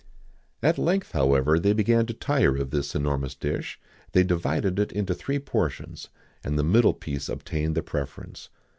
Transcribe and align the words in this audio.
[XIX 0.01 0.61
72] 0.61 0.67
At 0.67 0.83
length, 0.83 1.11
however, 1.11 1.59
they 1.59 1.73
began 1.73 2.07
to 2.07 2.13
tire 2.15 2.57
of 2.57 2.71
this 2.71 2.95
enormous 2.95 3.35
dish; 3.35 3.79
they 4.13 4.23
divided 4.23 4.79
it 4.79 4.91
into 4.91 5.13
three 5.13 5.37
portions, 5.37 6.09
and 6.43 6.57
the 6.57 6.63
middle 6.63 6.95
piece 6.95 7.29
obtained 7.29 7.75
the 7.75 7.83
preference. 7.83 8.49